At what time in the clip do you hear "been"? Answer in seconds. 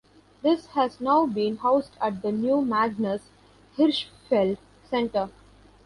1.27-1.57